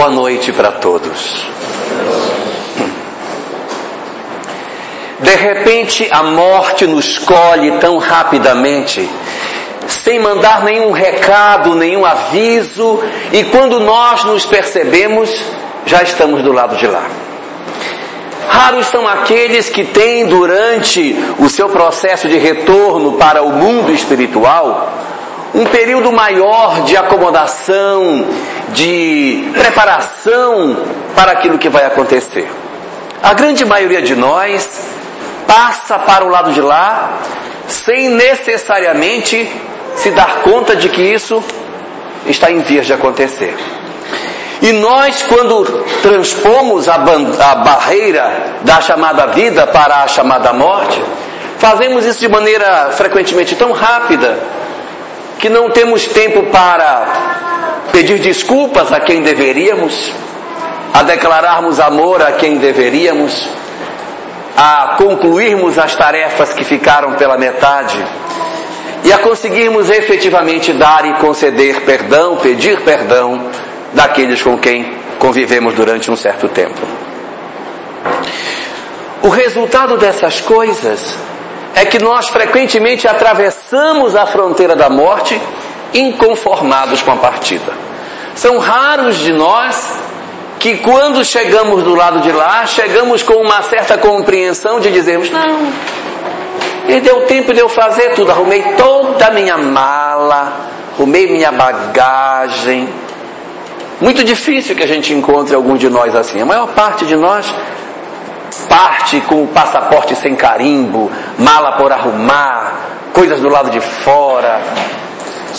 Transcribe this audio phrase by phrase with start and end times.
[0.00, 1.44] Boa noite para todos.
[5.18, 9.06] De repente a morte nos colhe tão rapidamente,
[9.86, 12.98] sem mandar nenhum recado, nenhum aviso,
[13.30, 15.38] e quando nós nos percebemos,
[15.84, 17.04] já estamos do lado de lá.
[18.48, 24.94] Raros são aqueles que têm, durante o seu processo de retorno para o mundo espiritual,
[25.54, 28.24] um período maior de acomodação,
[28.72, 30.76] de preparação
[31.14, 32.48] para aquilo que vai acontecer.
[33.22, 34.68] A grande maioria de nós
[35.46, 37.18] passa para o lado de lá
[37.68, 39.50] sem necessariamente
[39.96, 41.42] se dar conta de que isso
[42.26, 43.54] está em vias de acontecer.
[44.62, 45.64] E nós, quando
[46.02, 51.02] transpomos a, a barreira da chamada vida para a chamada morte,
[51.58, 54.38] fazemos isso de maneira frequentemente tão rápida
[55.38, 57.49] que não temos tempo para
[57.92, 60.12] pedir desculpas a quem deveríamos,
[60.92, 63.48] a declararmos amor a quem deveríamos,
[64.56, 68.04] a concluirmos as tarefas que ficaram pela metade
[69.02, 73.50] e a conseguirmos efetivamente dar e conceder perdão, pedir perdão
[73.92, 76.80] daqueles com quem convivemos durante um certo tempo.
[79.22, 81.14] O resultado dessas coisas
[81.74, 85.40] é que nós frequentemente atravessamos a fronteira da morte
[85.94, 87.72] inconformados com a partida.
[88.34, 90.00] São raros de nós
[90.58, 95.72] que quando chegamos do lado de lá, chegamos com uma certa compreensão de dizermos, não,
[96.86, 100.52] e deu tempo de eu fazer tudo, arrumei toda a minha mala,
[100.94, 102.88] arrumei minha bagagem.
[104.00, 106.40] Muito difícil que a gente encontre algum de nós assim.
[106.40, 107.46] A maior parte de nós
[108.68, 112.74] parte com o passaporte sem carimbo, mala por arrumar,
[113.12, 114.60] coisas do lado de fora.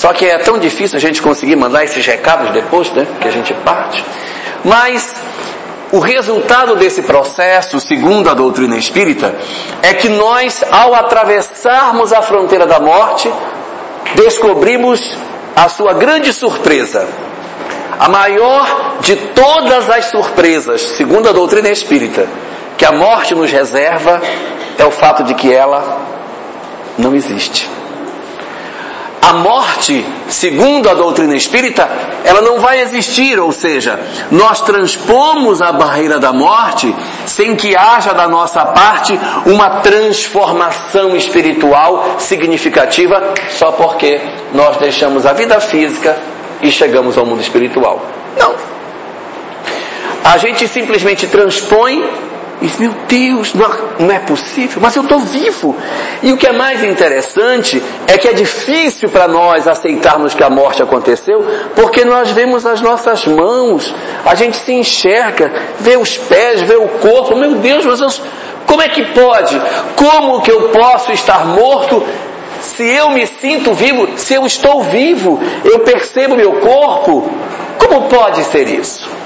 [0.01, 3.31] Só que é tão difícil a gente conseguir mandar esses recados depois, né, que a
[3.31, 4.03] gente parte.
[4.65, 5.13] Mas
[5.91, 9.35] o resultado desse processo, segundo a doutrina espírita,
[9.83, 13.31] é que nós, ao atravessarmos a fronteira da morte,
[14.15, 14.99] descobrimos
[15.55, 17.07] a sua grande surpresa.
[17.99, 22.27] A maior de todas as surpresas, segundo a doutrina espírita,
[22.75, 24.19] que a morte nos reserva
[24.79, 26.01] é o fato de que ela
[26.97, 27.69] não existe.
[29.21, 31.87] A morte, segundo a doutrina espírita,
[32.23, 33.99] ela não vai existir, ou seja,
[34.31, 36.93] nós transpomos a barreira da morte
[37.25, 44.19] sem que haja da nossa parte uma transformação espiritual significativa só porque
[44.53, 46.17] nós deixamos a vida física
[46.61, 48.03] e chegamos ao mundo espiritual.
[48.37, 48.55] Não.
[50.23, 52.03] A gente simplesmente transpõe
[52.61, 55.75] e meu Deus, não é possível, mas eu estou vivo.
[56.21, 60.49] E o que é mais interessante é que é difícil para nós aceitarmos que a
[60.49, 61.43] morte aconteceu,
[61.75, 66.87] porque nós vemos as nossas mãos, a gente se enxerga, vê os pés, vê o
[66.87, 67.35] corpo.
[67.35, 68.09] Meu Deus, mas eu,
[68.67, 69.59] como é que pode?
[69.95, 72.03] Como que eu posso estar morto
[72.61, 77.27] se eu me sinto vivo, se eu estou vivo, eu percebo meu corpo?
[77.79, 79.20] Como pode ser isso?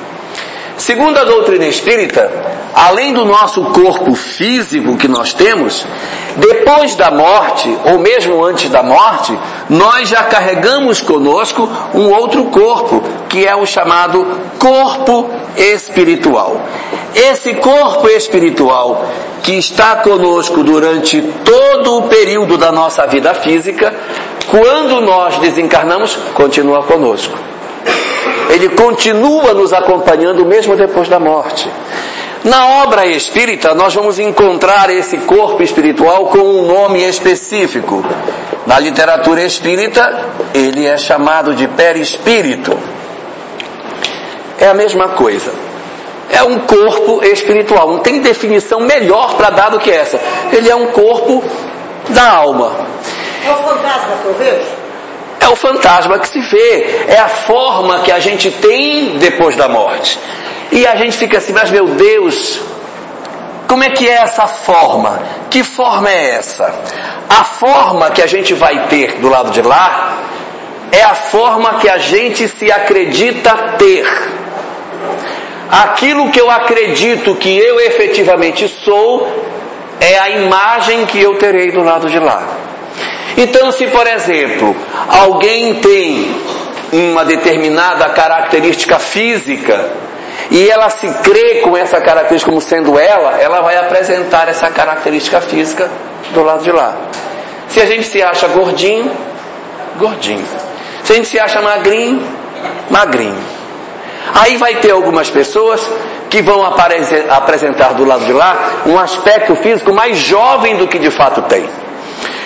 [0.78, 2.30] Segundo a doutrina espírita,
[2.74, 5.86] além do nosso corpo físico que nós temos,
[6.36, 9.38] depois da morte, ou mesmo antes da morte,
[9.69, 14.28] nós já carregamos conosco um outro corpo, que é o chamado
[14.59, 16.62] corpo espiritual.
[17.16, 19.06] Esse corpo espiritual
[19.41, 23.94] que está conosco durante todo o período da nossa vida física,
[24.52, 27.55] quando nós desencarnamos, continua conosco
[28.56, 31.70] ele continua nos acompanhando mesmo depois da morte.
[32.42, 38.02] Na obra espírita, nós vamos encontrar esse corpo espiritual com um nome específico.
[38.66, 42.78] Na literatura espírita, ele é chamado de perispírito.
[44.58, 45.52] É a mesma coisa.
[46.32, 47.92] É um corpo espiritual.
[47.92, 50.18] Não tem definição melhor para dar do que essa.
[50.54, 51.44] Ele é um corpo
[52.10, 52.72] da alma.
[53.46, 54.75] É o fantasma que eu vejo?
[55.46, 59.70] É o fantasma que se vê, é a forma que a gente tem depois da
[59.70, 60.18] morte.
[60.72, 62.59] E a gente fica assim, mas meu Deus,
[63.68, 65.22] como é que é essa forma?
[65.52, 66.74] Que forma é essa?
[67.30, 70.18] A forma que a gente vai ter do lado de lá
[70.92, 74.03] é a forma que a gente se acredita ter.
[75.70, 79.32] Aquilo que eu acredito que eu efetivamente sou
[80.00, 82.41] é a imagem que eu terei do lado de lá.
[83.37, 84.76] Então, se por exemplo,
[85.09, 86.35] alguém tem
[86.91, 89.90] uma determinada característica física
[90.49, 95.41] e ela se crê com essa característica como sendo ela, ela vai apresentar essa característica
[95.41, 95.90] física
[96.34, 96.96] do lado de lá.
[97.67, 99.11] Se a gente se acha gordinho,
[99.97, 100.46] gordinho.
[101.03, 102.26] Se a gente se acha magrinho,
[102.90, 103.38] magrinho.
[104.34, 105.81] Aí vai ter algumas pessoas
[106.29, 111.11] que vão apresentar do lado de lá um aspecto físico mais jovem do que de
[111.11, 111.66] fato tem.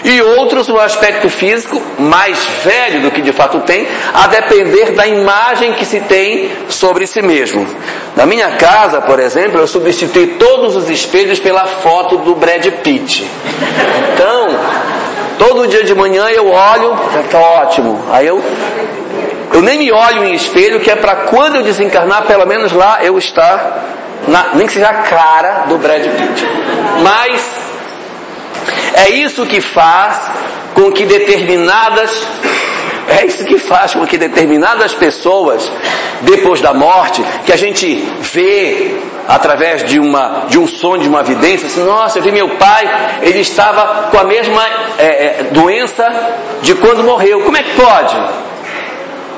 [0.04, 5.06] E outros um aspecto físico mais velho do que de fato tem, a depender da
[5.06, 7.68] imagem que se tem sobre si mesmo.
[8.16, 13.25] Na minha casa, por exemplo, eu substituí todos os espelhos pela foto do Brad Pitt.
[14.13, 14.50] Então,
[15.38, 16.98] todo dia de manhã eu olho,
[17.30, 18.02] tá ótimo.
[18.12, 18.42] Aí eu
[19.52, 23.00] eu nem me olho em espelho, que é para quando eu desencarnar, pelo menos lá
[23.04, 23.84] eu estar,
[24.28, 26.48] na, nem que seja a cara do Brad Pitt.
[27.02, 27.42] Mas
[28.95, 30.19] é isso que faz
[30.74, 32.27] com que determinadas
[33.10, 35.69] é isso que faz com que determinadas pessoas,
[36.21, 41.21] depois da morte, que a gente vê através de, uma, de um sonho, de uma
[41.21, 44.63] evidência, assim, nossa, eu vi meu pai, ele estava com a mesma
[45.00, 46.07] é, é, doença
[46.62, 47.42] de quando morreu.
[47.42, 48.16] Como é que pode?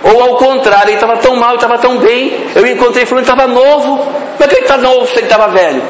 [0.03, 2.47] Ou ao contrário, ele estava tão mal, estava tão bem.
[2.55, 3.97] Eu encontrei falando que estava novo.
[3.97, 5.81] Como é que ele está novo se ele estava velho?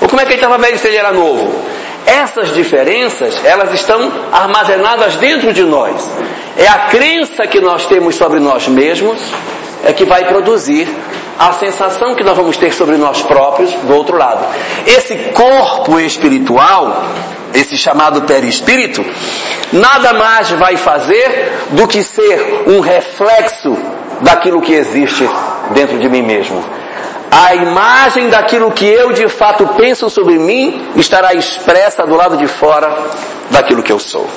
[0.00, 1.77] Ou como é que ele estava velho se ele era novo?
[2.06, 6.10] Essas diferenças, elas estão armazenadas dentro de nós.
[6.56, 9.18] É a crença que nós temos sobre nós mesmos
[9.84, 10.88] é que vai produzir
[11.38, 14.44] a sensação que nós vamos ter sobre nós próprios do outro lado.
[14.84, 17.04] Esse corpo espiritual,
[17.54, 19.04] esse chamado perispírito,
[19.72, 23.76] nada mais vai fazer do que ser um reflexo
[24.20, 25.28] daquilo que existe
[25.70, 26.64] dentro de mim mesmo.
[27.30, 32.46] A imagem daquilo que eu de fato penso sobre mim estará expressa do lado de
[32.46, 32.96] fora
[33.50, 34.28] daquilo que eu sou.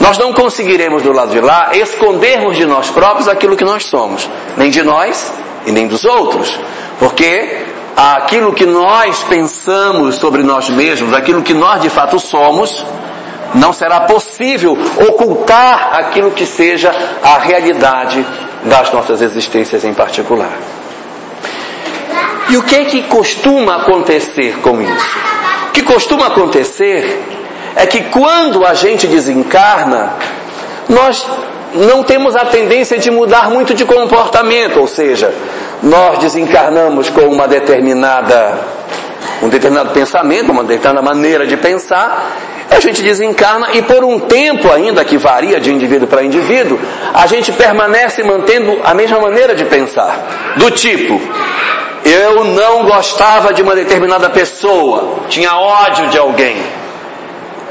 [0.00, 4.28] Nós não conseguiremos do lado de lá escondermos de nós próprios aquilo que nós somos,
[4.56, 5.32] nem de nós
[5.64, 6.58] e nem dos outros,
[6.98, 7.64] porque
[7.96, 12.84] aquilo que nós pensamos sobre nós mesmos, aquilo que nós de fato somos,
[13.54, 14.76] não será possível
[15.08, 18.24] ocultar aquilo que seja a realidade
[18.64, 20.75] das nossas existências em particular.
[22.48, 25.18] E o que é que costuma acontecer com isso?
[25.68, 27.22] O que costuma acontecer
[27.74, 30.14] é que quando a gente desencarna,
[30.88, 31.26] nós
[31.74, 35.34] não temos a tendência de mudar muito de comportamento, ou seja,
[35.82, 38.76] nós desencarnamos com uma determinada
[39.42, 42.32] um determinado pensamento, uma determinada maneira de pensar,
[42.70, 46.78] a gente desencarna e por um tempo ainda que varia de indivíduo para indivíduo,
[47.12, 50.54] a gente permanece mantendo a mesma maneira de pensar.
[50.56, 51.20] Do tipo,
[52.06, 56.56] eu não gostava de uma determinada pessoa, tinha ódio de alguém.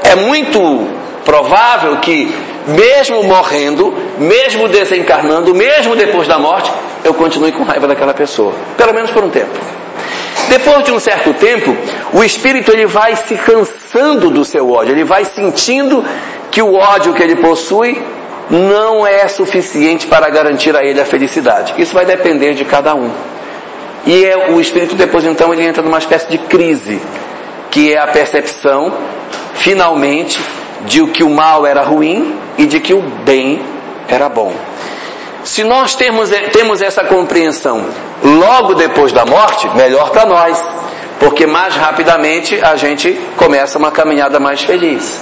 [0.04, 0.86] É muito
[1.24, 2.32] provável que,
[2.66, 6.70] mesmo morrendo, mesmo desencarnando, mesmo depois da morte,
[7.02, 8.52] eu continue com raiva daquela pessoa.
[8.76, 9.58] Pelo menos por um tempo.
[10.50, 11.74] Depois de um certo tempo,
[12.12, 16.04] o espírito ele vai se cansando do seu ódio, ele vai sentindo
[16.50, 18.00] que o ódio que ele possui
[18.50, 21.74] não é suficiente para garantir a ele a felicidade.
[21.78, 23.10] Isso vai depender de cada um.
[24.06, 27.02] E é, o espírito depois então ele entra numa espécie de crise,
[27.72, 28.94] que é a percepção,
[29.54, 30.40] finalmente,
[30.82, 33.60] de que o mal era ruim e de que o bem
[34.06, 34.54] era bom.
[35.42, 37.84] Se nós temos, temos essa compreensão
[38.22, 40.64] logo depois da morte, melhor para nós,
[41.18, 45.20] porque mais rapidamente a gente começa uma caminhada mais feliz.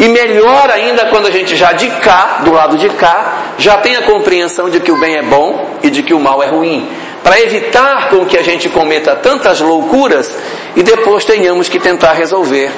[0.00, 3.94] E melhor ainda quando a gente já de cá, do lado de cá, já tem
[3.94, 6.88] a compreensão de que o bem é bom e de que o mal é ruim
[7.26, 10.32] para evitar com que a gente cometa tantas loucuras
[10.76, 12.70] e depois tenhamos que tentar resolver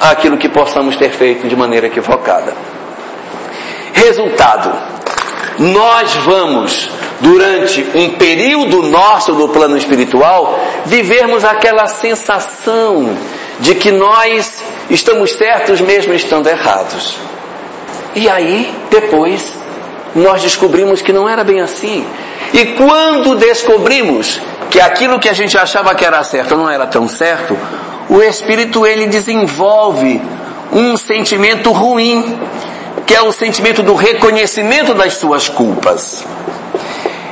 [0.00, 2.54] aquilo que possamos ter feito de maneira equivocada.
[3.92, 4.72] Resultado:
[5.58, 6.88] nós vamos,
[7.20, 13.14] durante um período nosso do plano espiritual, vivermos aquela sensação
[13.60, 17.18] de que nós estamos certos mesmo estando errados.
[18.14, 19.52] E aí, depois,
[20.14, 22.06] nós descobrimos que não era bem assim.
[22.52, 24.40] E quando descobrimos
[24.70, 27.56] que aquilo que a gente achava que era certo não era tão certo,
[28.08, 30.20] o espírito ele desenvolve
[30.72, 32.38] um sentimento ruim,
[33.06, 36.24] que é o sentimento do reconhecimento das suas culpas.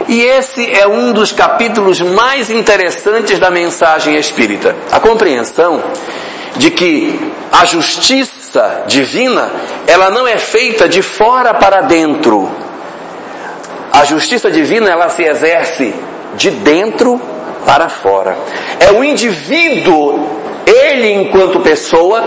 [0.09, 4.75] E esse é um dos capítulos mais interessantes da mensagem espírita.
[4.91, 5.83] A compreensão
[6.57, 9.51] de que a justiça divina,
[9.87, 12.51] ela não é feita de fora para dentro,
[13.93, 15.95] a justiça divina ela se exerce
[16.37, 17.21] de dentro
[17.67, 18.37] para fora.
[18.79, 20.29] É o indivíduo,
[20.67, 22.23] ele enquanto pessoa,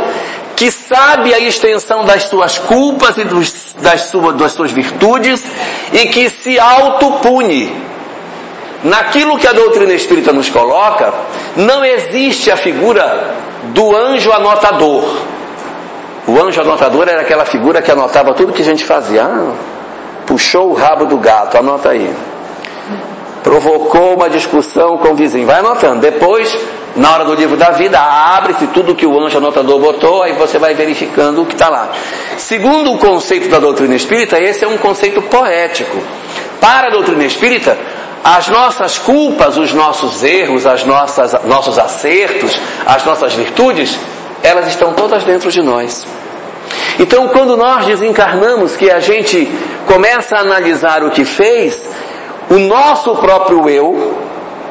[0.56, 5.44] que sabe a extensão das suas culpas e dos, das, suas, das suas virtudes
[5.92, 7.84] e que se autopune.
[8.84, 11.14] Naquilo que a doutrina espírita nos coloca,
[11.56, 13.34] não existe a figura
[13.74, 15.06] do anjo anotador.
[16.28, 19.24] O anjo anotador era aquela figura que anotava tudo que a gente fazia.
[19.24, 19.54] Ah,
[20.26, 22.14] puxou o rabo do gato, anota aí.
[23.44, 25.46] provocou uma discussão com o vizinho.
[25.46, 26.00] Vai anotando.
[26.00, 26.58] Depois,
[26.96, 30.58] na hora do livro da vida, abre-se tudo que o anjo anotador botou, aí você
[30.58, 31.90] vai verificando o que está lá.
[32.38, 35.98] Segundo o conceito da doutrina espírita, esse é um conceito poético.
[36.62, 37.78] Para a doutrina espírita,
[38.24, 44.00] as nossas culpas, os nossos erros, as nossas, nossos acertos, as nossas virtudes,
[44.42, 46.06] elas estão todas dentro de nós.
[47.00, 49.52] Então, quando nós desencarnamos, que a gente
[49.88, 51.90] começa a analisar o que fez,
[52.50, 54.18] o nosso próprio eu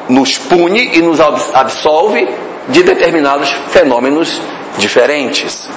[0.09, 2.27] nos pune e nos absolve
[2.69, 4.41] de determinados fenômenos
[4.77, 5.69] diferentes.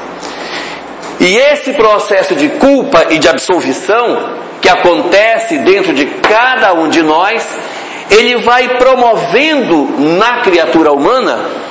[1.18, 7.02] E esse processo de culpa e de absolvição que acontece dentro de cada um de
[7.02, 7.46] nós,
[8.10, 9.88] ele vai promovendo
[10.18, 11.65] na criatura humana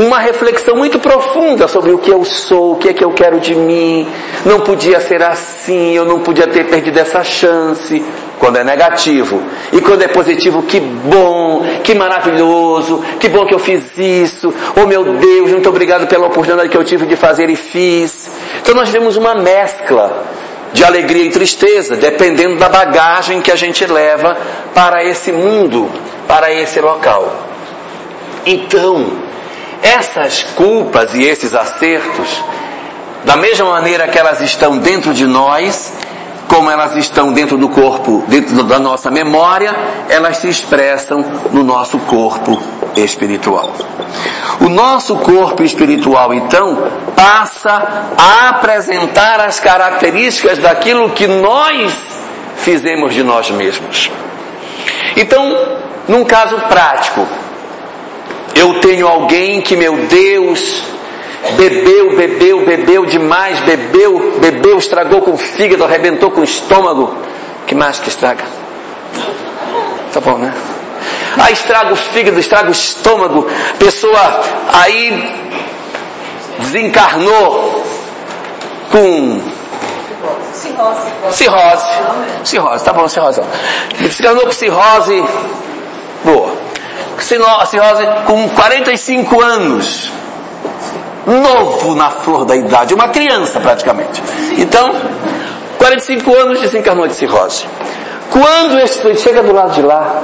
[0.00, 3.38] uma reflexão muito profunda sobre o que eu sou, o que é que eu quero
[3.38, 4.08] de mim.
[4.46, 8.02] Não podia ser assim, eu não podia ter perdido essa chance.
[8.38, 9.42] Quando é negativo.
[9.70, 14.52] E quando é positivo, que bom, que maravilhoso, que bom que eu fiz isso.
[14.74, 18.30] Oh meu Deus, muito obrigado pela oportunidade que eu tive de fazer e fiz.
[18.62, 20.24] Então nós vemos uma mescla
[20.72, 24.34] de alegria e tristeza, dependendo da bagagem que a gente leva
[24.72, 25.90] para esse mundo,
[26.26, 27.30] para esse local.
[28.46, 29.28] Então,
[29.82, 32.42] essas culpas e esses acertos,
[33.24, 35.92] da mesma maneira que elas estão dentro de nós,
[36.48, 39.74] como elas estão dentro do corpo, dentro da nossa memória,
[40.08, 42.60] elas se expressam no nosso corpo
[42.96, 43.72] espiritual.
[44.60, 51.96] O nosso corpo espiritual, então, passa a apresentar as características daquilo que nós
[52.56, 54.10] fizemos de nós mesmos.
[55.16, 55.56] Então,
[56.08, 57.26] num caso prático,
[58.54, 60.82] eu tenho alguém que, meu Deus,
[61.56, 67.14] bebeu, bebeu, bebeu demais, bebeu, bebeu, estragou com o fígado, arrebentou com o estômago.
[67.66, 68.44] que mais que estraga?
[70.12, 70.52] Tá bom, né?
[71.38, 73.46] Aí estraga o fígado, estraga o estômago,
[73.78, 74.40] pessoa
[74.72, 75.32] aí
[76.58, 77.84] desencarnou
[78.90, 79.40] com
[80.52, 81.08] cirrose.
[81.30, 81.86] Cirrose.
[82.44, 83.40] Cirrose, tá bom, cirrose.
[84.00, 85.24] Desencarnou com cirrose.
[86.24, 86.59] Boa
[87.24, 90.10] cirrose com 45 anos.
[91.26, 94.22] Novo na flor da idade, uma criança praticamente.
[94.56, 94.94] Então,
[95.78, 97.66] 45 anos desencarnou de cirrose.
[98.30, 100.22] Quando esse chega do lado de lá,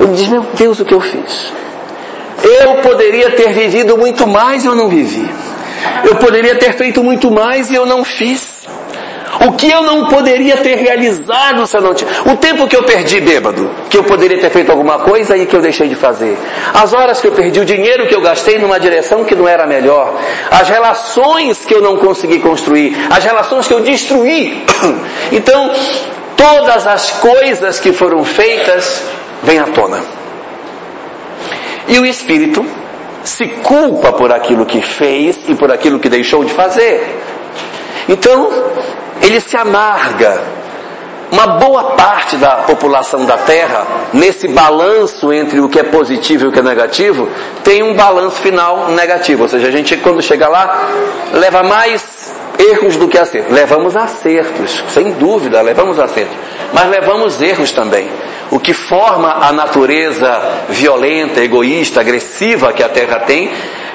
[0.00, 1.52] ele diz: Meu Deus, o que eu fiz?
[2.42, 5.28] Eu poderia ter vivido muito mais e eu não vivi.
[6.04, 8.59] Eu poderia ter feito muito mais e eu não fiz.
[9.46, 12.20] O que eu não poderia ter realizado se eu não tivesse.
[12.28, 15.56] O tempo que eu perdi bêbado, que eu poderia ter feito alguma coisa e que
[15.56, 16.36] eu deixei de fazer.
[16.74, 19.66] As horas que eu perdi, o dinheiro que eu gastei numa direção que não era
[19.66, 20.14] melhor.
[20.50, 22.94] As relações que eu não consegui construir.
[23.10, 24.64] As relações que eu destruí.
[25.32, 25.70] Então,
[26.36, 29.02] todas as coisas que foram feitas
[29.42, 30.00] vêm à tona.
[31.86, 32.66] E o Espírito
[33.22, 37.20] se culpa por aquilo que fez e por aquilo que deixou de fazer.
[38.08, 38.50] Então,
[39.22, 40.60] ele se amarga.
[41.32, 46.48] Uma boa parte da população da Terra, nesse balanço entre o que é positivo e
[46.48, 47.28] o que é negativo,
[47.62, 49.42] tem um balanço final negativo.
[49.42, 50.88] Ou seja, a gente quando chega lá,
[51.32, 53.52] leva mais erros do que acertos.
[53.52, 56.36] Levamos acertos, sem dúvida, levamos acertos.
[56.72, 58.08] Mas levamos erros também.
[58.50, 63.52] O que forma a natureza violenta, egoísta, agressiva que a Terra tem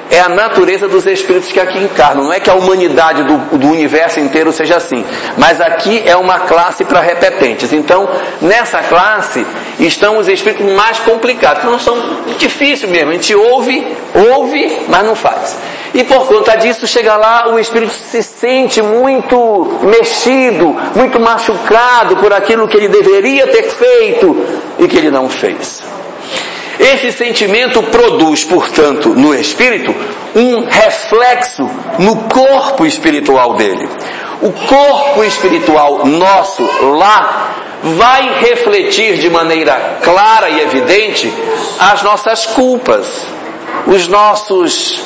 [0.09, 2.25] é a natureza dos espíritos que aqui encarnam.
[2.25, 5.03] Não é que a humanidade do, do universo inteiro seja assim,
[5.37, 7.73] mas aqui é uma classe para repetentes.
[7.73, 8.07] Então,
[8.41, 9.45] nessa classe
[9.79, 11.97] estão os espíritos mais complicados, que não são
[12.37, 13.09] difíceis mesmo.
[13.09, 15.57] A gente ouve, ouve, mas não faz.
[15.93, 22.33] E por conta disso, chega lá, o espírito se sente muito mexido, muito machucado por
[22.33, 24.35] aquilo que ele deveria ter feito
[24.77, 25.94] e que ele não fez.
[26.79, 29.95] Esse sentimento produz, portanto, no espírito,
[30.35, 33.87] um reflexo no corpo espiritual dele.
[34.41, 36.63] O corpo espiritual nosso
[36.97, 41.31] lá vai refletir de maneira clara e evidente
[41.79, 43.25] as nossas culpas,
[43.87, 45.01] os nossos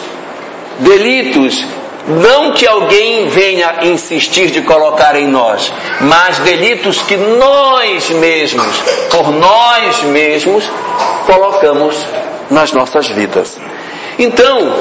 [0.79, 1.65] delitos
[2.09, 8.77] não que alguém venha insistir de colocar em nós, mas delitos que nós mesmos,
[9.11, 10.63] por nós mesmos,
[11.25, 11.95] colocamos
[12.49, 13.57] nas nossas vidas.
[14.17, 14.73] Então,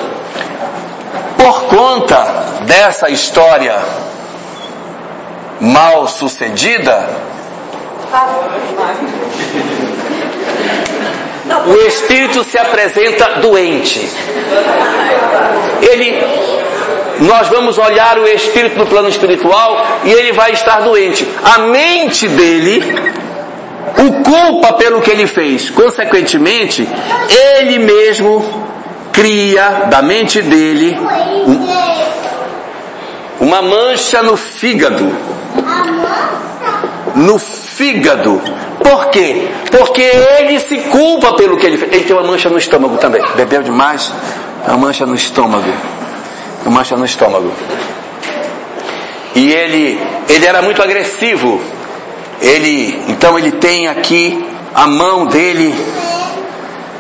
[1.36, 2.16] por conta
[2.62, 3.78] dessa história
[5.60, 7.08] mal sucedida,
[11.66, 14.10] o espírito se apresenta doente.
[15.82, 16.47] Ele
[17.20, 21.28] nós vamos olhar o espírito no plano espiritual e ele vai estar doente.
[21.44, 22.82] A mente dele
[23.98, 25.70] o culpa pelo que ele fez.
[25.70, 26.86] Consequentemente,
[27.58, 28.44] ele mesmo
[29.12, 30.96] cria da mente dele
[33.40, 35.10] uma mancha no fígado.
[37.14, 38.40] No fígado.
[38.82, 39.48] Por quê?
[39.70, 41.92] Porque ele se culpa pelo que ele fez.
[41.92, 43.22] Ele tem uma mancha no estômago também.
[43.36, 44.12] Bebeu demais?
[44.66, 45.72] Uma mancha no estômago.
[46.70, 47.52] Mancha no estômago.
[49.34, 51.60] E ele, ele era muito agressivo.
[52.40, 54.44] Ele, então ele tem aqui
[54.74, 55.74] a mão dele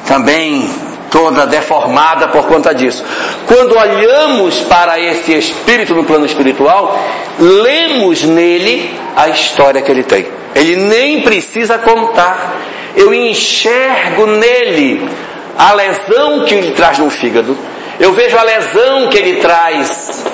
[0.06, 0.68] também
[1.10, 3.04] toda deformada por conta disso.
[3.46, 6.98] Quando olhamos para esse espírito no plano espiritual,
[7.38, 10.26] lemos nele a história que ele tem.
[10.54, 12.56] Ele nem precisa contar.
[12.96, 15.08] Eu enxergo nele
[15.56, 17.56] a lesão que ele traz no fígado.
[18.00, 20.24] Eu vejo a lesão que ele traz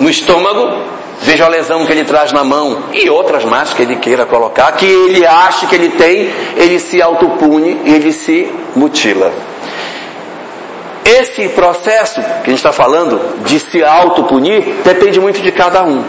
[0.00, 0.82] no estômago,
[1.22, 4.72] vejo a lesão que ele traz na mão e outras mais que ele queira colocar,
[4.72, 9.32] que ele acha que ele tem, ele se autopune ele se mutila.
[11.04, 16.02] Esse processo que a gente está falando de se autopunir depende muito de cada um.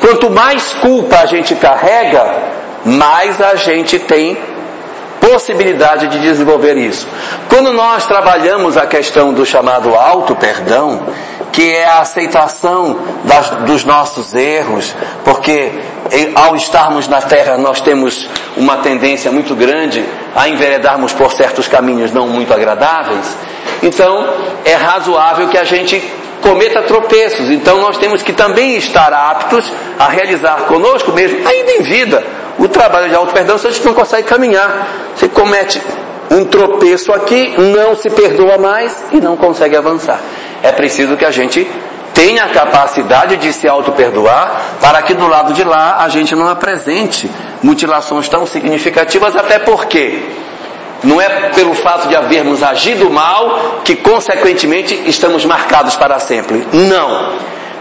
[0.00, 2.34] Quanto mais culpa a gente carrega,
[2.84, 4.36] mais a gente tem
[5.26, 7.06] possibilidade de desenvolver isso.
[7.48, 11.02] Quando nós trabalhamos a questão do chamado auto-perdão,
[11.52, 15.72] que é a aceitação das, dos nossos erros, porque
[16.34, 20.04] ao estarmos na terra nós temos uma tendência muito grande
[20.34, 23.26] a enveredarmos por certos caminhos não muito agradáveis,
[23.82, 24.28] então
[24.64, 26.00] é razoável que a gente
[26.42, 27.50] cometa tropeços.
[27.50, 32.22] Então nós temos que também estar aptos a realizar conosco mesmo, ainda em vida,
[32.58, 34.88] o trabalho de auto-perdão se a gente não consegue caminhar.
[35.14, 35.80] Você comete
[36.30, 40.20] um tropeço aqui, não se perdoa mais e não consegue avançar.
[40.62, 41.66] É preciso que a gente
[42.14, 46.48] tenha a capacidade de se auto-perdoar para que do lado de lá a gente não
[46.48, 47.30] apresente
[47.62, 50.22] mutilações tão significativas, até porque
[51.04, 56.66] não é pelo fato de havermos agido mal que, consequentemente, estamos marcados para sempre.
[56.72, 57.32] Não.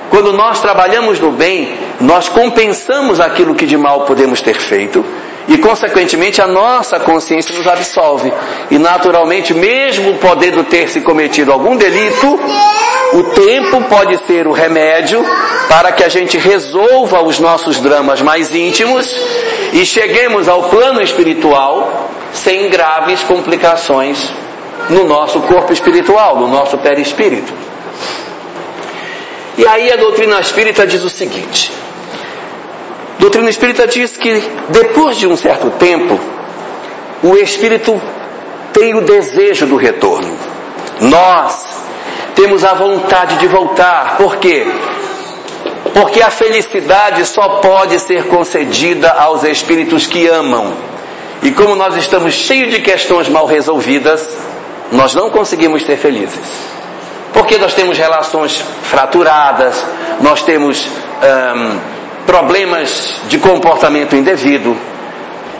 [0.09, 5.03] Quando nós trabalhamos no bem, nós compensamos aquilo que de mal podemos ter feito
[5.47, 8.31] e, consequentemente, a nossa consciência nos absolve.
[8.71, 12.39] E, naturalmente, mesmo podendo ter se cometido algum delito,
[13.13, 15.23] o tempo pode ser o remédio
[15.69, 19.15] para que a gente resolva os nossos dramas mais íntimos
[19.73, 24.17] e cheguemos ao plano espiritual sem graves complicações
[24.89, 27.64] no nosso corpo espiritual, no nosso perispírito.
[29.57, 31.71] E aí a doutrina espírita diz o seguinte:
[33.17, 36.19] a doutrina espírita diz que depois de um certo tempo,
[37.23, 37.99] o espírito
[38.73, 40.37] tem o desejo do retorno.
[40.99, 41.83] Nós
[42.35, 44.17] temos a vontade de voltar.
[44.17, 44.67] Por quê?
[45.93, 50.73] Porque a felicidade só pode ser concedida aos espíritos que amam.
[51.41, 54.27] E como nós estamos cheios de questões mal resolvidas,
[54.91, 56.74] nós não conseguimos ser felizes.
[57.35, 59.75] Porque nós temos relações fraturadas,
[60.21, 60.87] nós temos
[62.25, 64.75] problemas de comportamento indevido,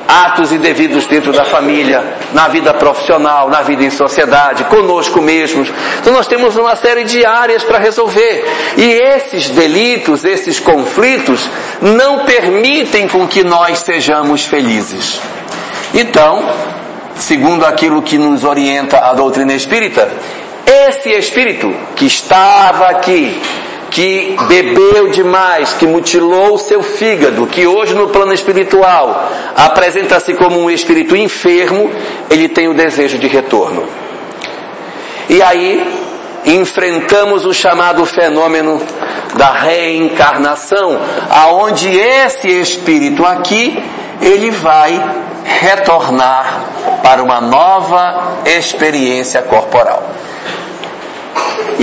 [0.08, 5.68] atos indevidos dentro da família, na vida profissional, na vida em sociedade, conosco mesmos.
[6.00, 8.46] Então nós temos uma série de áreas para resolver.
[8.78, 11.50] E esses delitos, esses conflitos,
[11.82, 15.20] não permitem com que nós sejamos felizes.
[15.94, 16.42] Então,
[17.18, 20.10] segundo aquilo que nos orienta a doutrina espírita,
[20.66, 23.40] esse espírito que estava aqui,
[23.92, 30.60] que bebeu demais, que mutilou o seu fígado, que hoje no plano espiritual apresenta-se como
[30.60, 31.90] um espírito enfermo,
[32.30, 33.88] ele tem o desejo de retorno.
[35.30, 36.06] E aí
[36.46, 38.82] enfrentamos o chamado fenômeno
[39.36, 41.00] da reencarnação,
[41.30, 43.82] aonde esse espírito aqui
[44.22, 45.02] ele vai
[45.44, 46.62] retornar
[47.04, 50.04] para uma nova experiência corporal.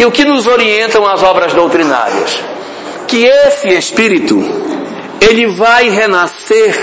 [0.03, 2.43] E o que nos orientam as obras doutrinárias?
[3.07, 4.37] Que esse espírito,
[5.21, 6.75] ele vai renascer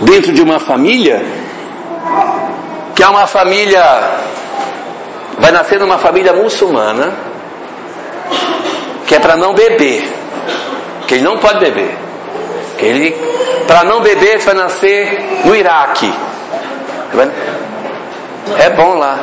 [0.00, 1.24] dentro de uma família,
[2.92, 3.84] que é uma família,
[5.38, 7.14] vai nascer numa família muçulmana,
[9.06, 10.12] que é para não beber,
[11.06, 11.96] que ele não pode beber,
[12.76, 13.16] que ele,
[13.64, 16.12] para não beber, vai nascer no Iraque.
[18.58, 19.20] É bom lá.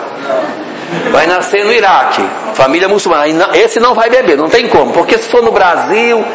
[1.12, 3.50] Vai nascer no Iraque, família muçulmana.
[3.54, 4.92] Esse não vai beber, não tem como.
[4.92, 6.26] Porque se for no Brasil,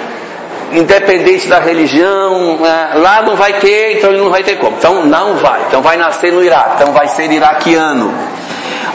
[0.72, 4.76] independente da religião, né, lá não vai ter, então ele não vai ter como.
[4.76, 5.62] Então não vai.
[5.68, 8.12] Então vai nascer no Iraque, então vai ser iraquiano.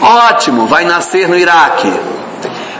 [0.02, 1.92] Ótimo, vai nascer no Iraque.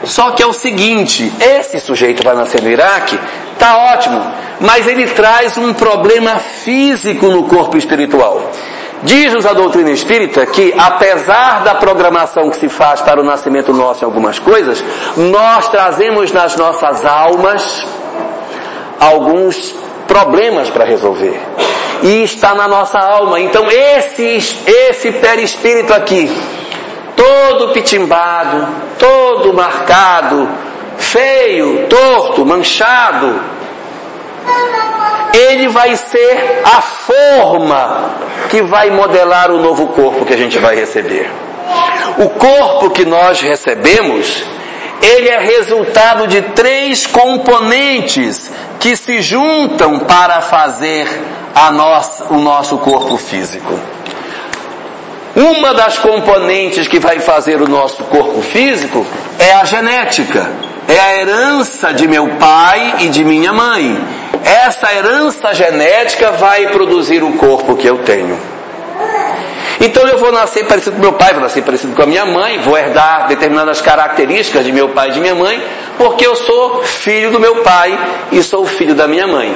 [0.05, 3.19] Só que é o seguinte, esse sujeito vai nascer no Iraque,
[3.59, 4.25] tá ótimo.
[4.61, 8.51] mas ele traz um problema físico no corpo espiritual.
[9.03, 14.03] Diz-nos a doutrina espírita que, apesar da programação que se faz para o nascimento nosso
[14.03, 14.83] em algumas coisas,
[15.17, 17.87] nós trazemos nas nossas almas
[18.99, 19.75] alguns
[20.09, 21.39] problemas para resolver.
[22.03, 23.41] E está na nossa alma.
[23.41, 26.31] Então, esse, esse perispírito aqui,
[27.15, 28.67] todo pitimbado,
[28.99, 30.49] todo marcado,
[30.97, 33.41] feio, torto, manchado,
[35.37, 38.11] ele vai ser a forma
[38.49, 41.31] que vai modelar o novo corpo que a gente vai receber.
[42.19, 44.43] O corpo que nós recebemos,
[45.03, 51.07] ele é resultado de três componentes que se juntam para fazer
[51.55, 53.79] a nossa, o nosso corpo físico.
[55.35, 59.07] Uma das componentes que vai fazer o nosso corpo físico
[59.39, 60.51] é a genética,
[60.89, 63.99] é a herança de meu pai e de minha mãe.
[64.47, 68.39] Essa herança genética vai produzir o corpo que eu tenho.
[69.81, 72.61] Então eu vou nascer parecido com meu pai, vou nascer parecido com a minha mãe,
[72.61, 75.61] vou herdar determinadas características de meu pai e de minha mãe,
[75.99, 77.99] porque eu sou filho do meu pai
[78.31, 79.55] e sou filho da minha mãe.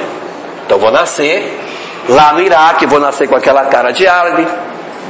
[0.65, 1.57] Então vou nascer
[2.09, 4.45] lá no Iraque, vou nascer com aquela cara de árabe,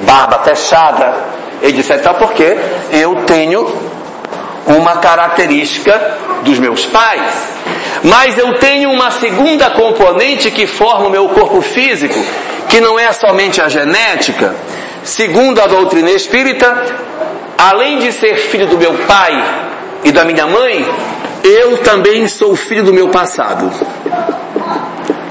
[0.04, 1.16] barba fechada,
[1.64, 2.14] etc.
[2.20, 2.56] Porque
[2.92, 3.68] eu tenho
[4.68, 6.00] uma característica
[6.44, 7.52] dos meus pais.
[8.04, 12.20] Mas eu tenho uma segunda componente que forma o meu corpo físico,
[12.68, 14.56] que não é somente a genética.
[15.04, 16.84] Segundo a doutrina espírita,
[17.58, 19.44] além de ser filho do meu pai
[20.04, 20.86] e da minha mãe,
[21.44, 23.72] eu também sou filho do meu passado.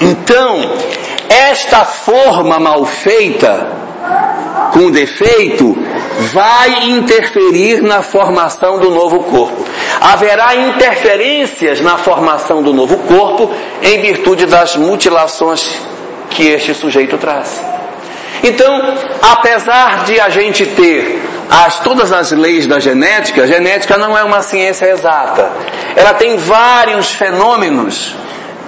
[0.01, 0.73] Então,
[1.29, 3.69] esta forma mal feita,
[4.73, 5.77] com defeito,
[6.33, 9.65] vai interferir na formação do novo corpo.
[10.01, 13.53] Haverá interferências na formação do novo corpo
[13.83, 15.81] em virtude das mutilações
[16.31, 17.61] que este sujeito traz.
[18.43, 24.17] Então, apesar de a gente ter as, todas as leis da genética, a genética não
[24.17, 25.51] é uma ciência exata.
[25.97, 28.15] Ela tem vários fenômenos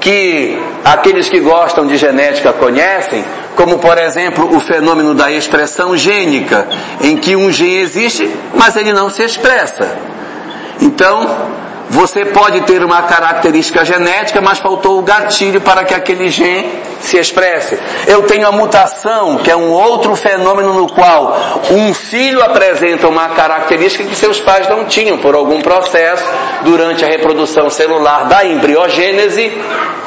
[0.00, 3.24] que aqueles que gostam de genética conhecem,
[3.56, 6.66] como por exemplo o fenômeno da expressão gênica,
[7.00, 9.96] em que um gene existe, mas ele não se expressa.
[10.80, 11.28] Então,
[11.90, 16.66] você pode ter uma característica genética, mas faltou o gatilho para que aquele gene
[17.02, 17.78] se expresse.
[18.06, 21.36] Eu tenho a mutação, que é um outro fenômeno no qual
[21.70, 26.24] um filho apresenta uma característica que seus pais não tinham por algum processo
[26.62, 29.52] durante a reprodução celular da embriogênese.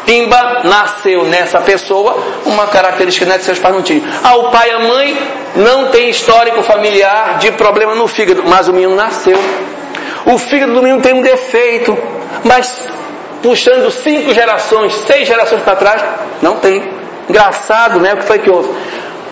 [0.06, 4.04] Pimba nasceu nessa pessoa uma característica que seus pais não tinham.
[4.24, 5.18] Ah, o pai e a mãe
[5.56, 9.38] não tem histórico familiar de problema no fígado, mas o menino nasceu.
[10.26, 11.98] O fígado do menino tem um defeito,
[12.44, 12.88] mas
[13.46, 16.04] puxando cinco gerações, seis gerações para trás,
[16.42, 16.82] não tem.
[17.30, 18.16] Engraçado, né?
[18.16, 18.70] O que foi que houve?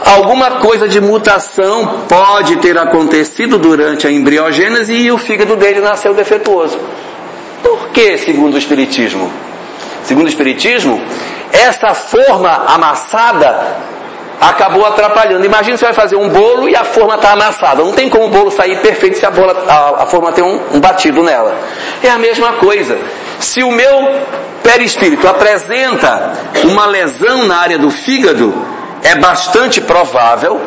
[0.06, 6.14] Alguma coisa de mutação pode ter acontecido durante a embriogênese e o fígado dele nasceu
[6.14, 6.78] defeituoso.
[7.64, 9.32] Por que, segundo o Espiritismo?
[10.04, 11.02] Segundo o Espiritismo,
[11.52, 13.78] essa forma amassada
[14.40, 15.46] acabou atrapalhando.
[15.46, 17.84] Imagina você vai fazer um bolo e a forma está amassada.
[17.84, 20.60] Não tem como o bolo sair perfeito se a, bola, a, a forma tem um,
[20.74, 21.56] um batido nela.
[22.04, 23.00] É a mesma coisa.
[23.44, 24.22] Se o meu
[24.64, 26.32] perispírito apresenta
[26.64, 28.54] uma lesão na área do fígado,
[29.04, 30.60] é bastante provável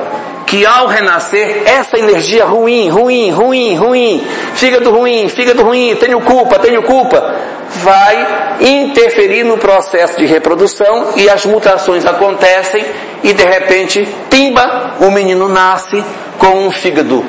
[0.46, 6.58] que ao renascer, essa energia ruim, ruim, ruim, ruim, fígado ruim, fígado ruim, tenho culpa,
[6.58, 7.34] tenho culpa,
[7.82, 12.84] vai interferir no processo de reprodução e as mutações acontecem
[13.24, 16.04] e de repente, pimba, o menino nasce
[16.38, 17.24] com um fígado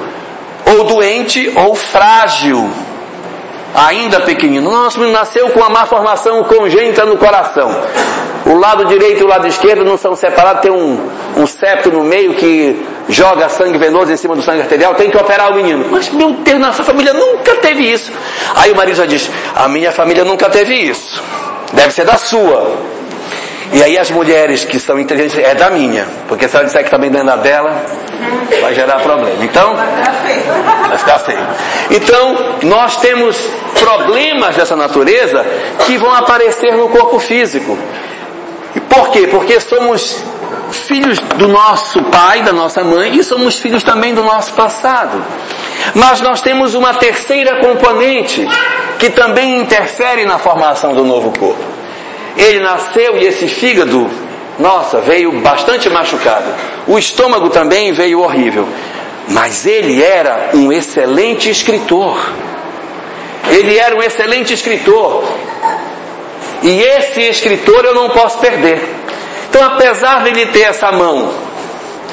[0.66, 2.70] ou doente ou frágil,
[3.78, 4.72] ainda pequenino.
[4.72, 7.70] Nosso menino nasceu com uma má formação congênita no coração.
[8.48, 12.04] O lado direito e o lado esquerdo não são separados, tem um, um septo no
[12.04, 15.86] meio que joga sangue venoso em cima do sangue arterial, tem que operar o menino.
[15.92, 18.12] Mas meu Deus, nossa família nunca teve isso.
[18.56, 21.22] Aí o marido já diz, a minha família nunca teve isso.
[21.74, 22.78] Deve ser da sua.
[23.74, 26.90] E aí as mulheres que são inteligentes, é da minha, porque se ela disser que
[26.90, 27.86] também não é da dela,
[28.62, 29.44] vai gerar problema.
[29.44, 29.76] Então,
[30.88, 31.48] vai ficar feio.
[31.92, 33.38] Então, nós temos
[33.80, 35.46] problemas dessa natureza
[35.86, 37.78] que vão aparecer no corpo físico.
[38.76, 39.28] E por quê?
[39.28, 40.24] Porque somos
[40.72, 45.24] filhos do nosso pai, da nossa mãe, e somos filhos também do nosso passado.
[45.94, 48.48] Mas nós temos uma terceira componente
[49.00, 51.64] que também interfere na formação do novo corpo.
[52.36, 54.10] Ele nasceu e esse fígado,
[54.60, 56.77] nossa, veio bastante machucado.
[56.88, 58.68] O estômago também veio horrível.
[59.30, 62.18] Mas ele era um excelente escritor.
[63.50, 65.24] Ele era um excelente escritor.
[66.64, 68.82] E esse escritor eu não posso perder.
[69.50, 71.34] Então, apesar de ele ter essa mão,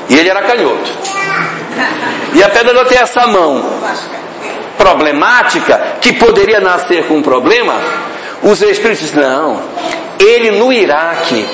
[0.09, 0.91] e ele era canhoto,
[2.35, 3.65] e apesar de eu ter essa mão
[4.77, 7.75] problemática, que poderia nascer com um problema,
[8.43, 9.61] os espíritos não,
[10.19, 11.47] ele no Iraque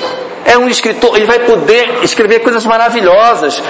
[0.45, 3.61] é um escritor, ele vai poder escrever coisas maravilhosas,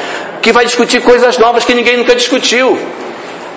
[0.41, 2.77] que vai discutir coisas novas que ninguém nunca discutiu.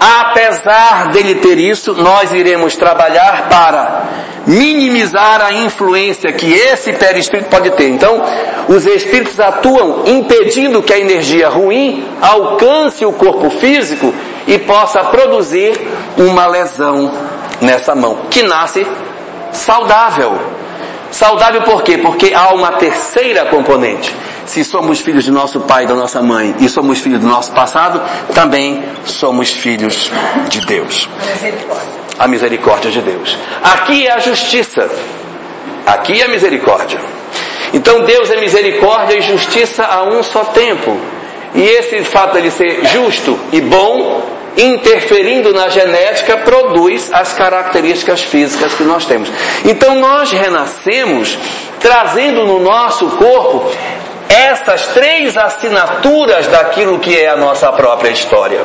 [0.01, 4.03] Apesar dele ter isso, nós iremos trabalhar para
[4.47, 7.89] minimizar a influência que esse perispírito pode ter.
[7.89, 8.23] Então,
[8.69, 14.13] os espíritos atuam impedindo que a energia ruim alcance o corpo físico
[14.47, 15.73] e possa produzir
[16.19, 17.11] uma lesão
[17.61, 18.87] nessa mão, que nasce
[19.53, 20.64] saudável.
[21.15, 21.97] Saudável por quê?
[21.97, 24.13] Porque há uma terceira componente.
[24.47, 27.53] Se somos filhos de nosso pai e da nossa mãe e somos filhos do nosso
[27.53, 28.03] passado,
[28.35, 30.11] também somos filhos
[30.49, 31.09] de Deus.
[32.19, 33.39] A misericórdia de Deus.
[33.63, 34.91] Aqui é a justiça.
[35.87, 36.99] Aqui é a misericórdia.
[37.73, 40.99] Então Deus é misericórdia e justiça a um só tempo.
[41.55, 48.75] E esse fato de ser justo e bom interferindo na genética, produz as características físicas
[48.75, 49.31] que nós temos.
[49.65, 51.39] Então nós renascemos
[51.81, 53.71] trazendo no nosso corpo
[54.29, 58.65] essas três assinaturas daquilo que é a nossa própria história.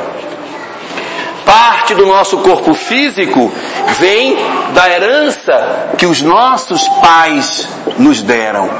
[1.44, 3.52] Parte do nosso corpo físico
[3.98, 4.36] vem
[4.72, 8.70] da herança que os nossos pais nos deram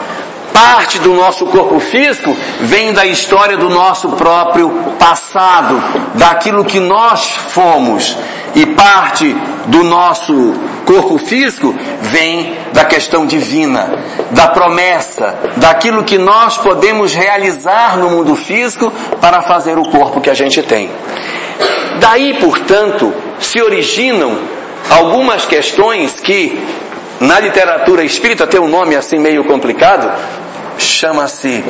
[0.52, 5.82] parte do nosso corpo físico vem da história do nosso próprio passado,
[6.14, 8.16] daquilo que nós fomos.
[8.54, 9.32] E parte
[9.66, 13.88] do nosso corpo físico vem da questão divina,
[14.32, 20.30] da promessa, daquilo que nós podemos realizar no mundo físico para fazer o corpo que
[20.30, 20.90] a gente tem.
[22.00, 24.36] Daí, portanto, se originam
[24.88, 26.58] algumas questões que
[27.20, 30.10] na literatura espírita tem um nome assim meio complicado,
[30.82, 31.64] chama-se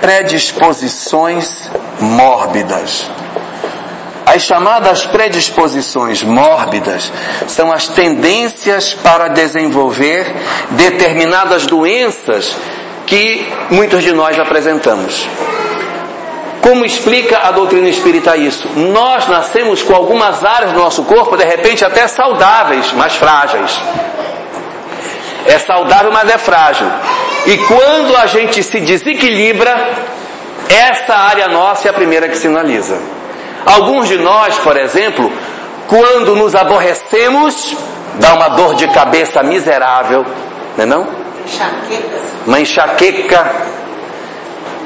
[0.00, 3.06] predisposições mórbidas.
[4.26, 7.10] As chamadas predisposições mórbidas
[7.46, 10.26] são as tendências para desenvolver
[10.72, 12.54] determinadas doenças
[13.06, 15.26] que muitos de nós apresentamos.
[16.60, 18.68] Como explica a doutrina espírita isso?
[18.76, 23.80] Nós nascemos com algumas áreas do nosso corpo, de repente até saudáveis, mas frágeis.
[25.46, 26.86] É saudável, mas é frágil.
[27.48, 29.74] E quando a gente se desequilibra,
[30.68, 32.98] essa área nossa é a primeira que sinaliza.
[33.64, 35.32] Alguns de nós, por exemplo,
[35.86, 37.74] quando nos aborrecemos,
[38.20, 40.26] dá uma dor de cabeça miserável,
[40.76, 41.06] não é não?
[41.46, 42.18] Enxaqueca.
[42.46, 43.52] Uma enxaqueca.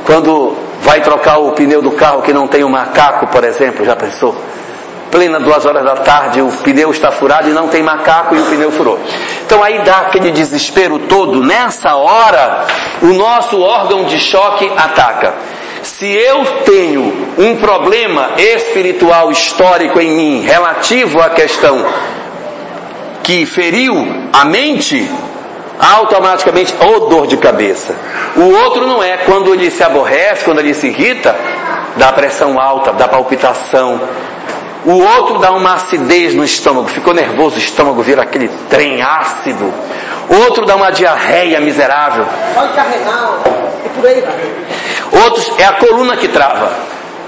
[0.06, 3.96] Quando vai trocar o pneu do carro que não tem um macaco, por exemplo, já
[3.96, 4.36] pensou?
[5.12, 8.46] plena duas horas da tarde, o pneu está furado e não tem macaco e o
[8.46, 8.98] pneu furou.
[9.52, 11.42] Então aí dá aquele desespero todo.
[11.42, 12.64] Nessa hora,
[13.02, 15.34] o nosso órgão de choque ataca.
[15.82, 21.84] Se eu tenho um problema espiritual histórico em mim relativo à questão
[23.22, 23.94] que feriu
[24.32, 25.06] a mente,
[25.78, 27.94] automaticamente, ou dor de cabeça.
[28.34, 31.36] O outro não é, quando ele se aborrece, quando ele se irrita,
[31.98, 34.00] dá pressão alta, dá palpitação,
[34.84, 39.72] o outro dá uma acidez no estômago, ficou nervoso, o estômago vira aquele trem ácido.
[40.28, 42.26] Outro dá uma diarreia miserável.
[42.82, 43.38] renal,
[43.94, 45.22] por aí vai.
[45.24, 46.72] Outros é a coluna que trava.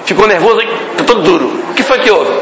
[0.04, 1.46] Ficou nervoso e tá todo duro.
[1.70, 2.32] O que foi que houve?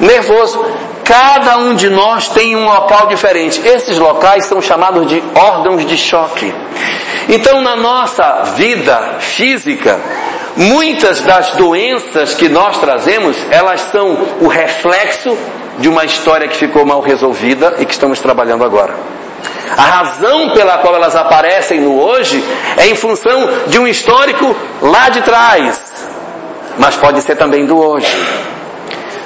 [0.00, 0.64] Nervoso.
[1.04, 3.66] Cada um de nós tem um local diferente.
[3.66, 6.52] Esses locais são chamados de órgãos de choque.
[7.28, 9.98] Então, na nossa vida física,
[10.58, 15.38] Muitas das doenças que nós trazemos, elas são o reflexo
[15.78, 18.92] de uma história que ficou mal resolvida e que estamos trabalhando agora.
[19.76, 22.42] A razão pela qual elas aparecem no hoje
[22.76, 25.80] é em função de um histórico lá de trás,
[26.76, 28.12] mas pode ser também do hoje.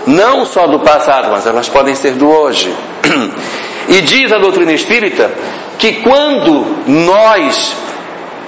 [0.07, 2.75] Não só do passado, mas elas podem ser do hoje.
[3.89, 5.29] E diz a doutrina espírita
[5.77, 7.75] que quando nós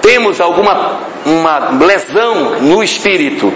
[0.05, 3.51] temos alguma uma lesão no espírito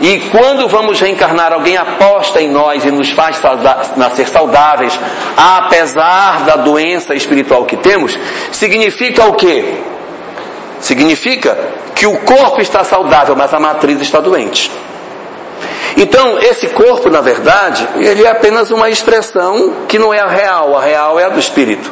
[0.00, 3.40] e quando vamos reencarnar, alguém aposta em nós e nos faz
[3.96, 4.98] nascer saudáveis,
[5.36, 8.18] apesar da doença espiritual que temos,
[8.50, 9.76] significa o quê?
[10.80, 11.56] Significa
[11.94, 14.72] que o corpo está saudável, mas a matriz está doente.
[15.96, 20.76] Então, esse corpo, na verdade, ele é apenas uma expressão que não é a real,
[20.76, 21.88] a real é a do espírito.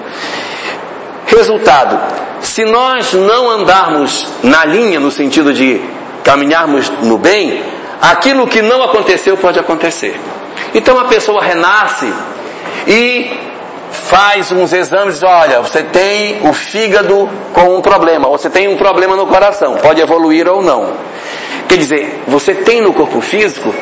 [1.27, 1.97] Resultado:
[2.51, 5.81] se nós não andarmos na linha, no sentido de
[6.25, 7.63] caminharmos no bem,
[8.03, 10.21] aquilo que não aconteceu pode acontecer.
[10.75, 12.13] Então a pessoa renasce
[12.89, 13.31] e
[13.93, 18.77] faz uns exames olha, você tem o fígado com um problema, ou você tem um
[18.77, 20.93] problema no coração, pode evoluir ou não.
[21.69, 23.73] Quer dizer, você tem no corpo físico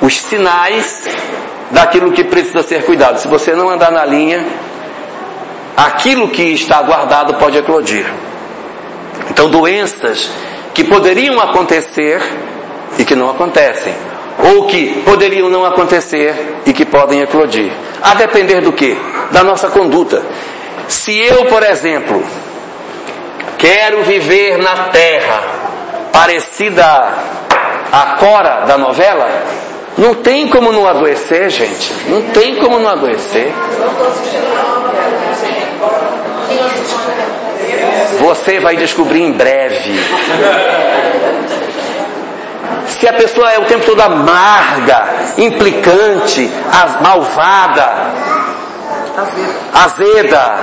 [0.00, 1.04] os sinais
[1.70, 3.18] daquilo que precisa ser cuidado.
[3.18, 4.46] Se você não andar na linha,
[5.86, 8.04] aquilo que está guardado pode eclodir.
[9.30, 10.30] Então, doenças
[10.74, 12.20] que poderiam acontecer
[12.98, 13.94] e que não acontecem,
[14.52, 16.34] ou que poderiam não acontecer
[16.66, 17.72] e que podem eclodir.
[18.02, 18.96] A depender do que?
[19.30, 20.22] Da nossa conduta.
[20.88, 22.22] Se eu, por exemplo,
[23.56, 25.42] quero viver na terra
[26.12, 26.84] parecida
[27.92, 29.28] a Cora da novela,
[29.96, 31.92] não tem como não adoecer, gente.
[32.08, 33.52] Não tem como não adoecer.
[38.18, 39.92] Você vai descobrir em breve.
[42.86, 45.04] Se a pessoa é o tempo todo amarga,
[45.38, 46.50] implicante,
[47.00, 48.10] malvada,
[49.72, 50.58] azeda,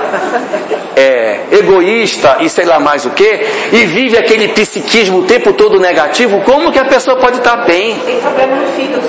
[0.94, 5.80] é, egoísta e sei lá mais o que, e vive aquele psiquismo o tempo todo
[5.80, 7.98] negativo, como que a pessoa pode estar bem?
[8.00, 9.02] Tem problema no fígado.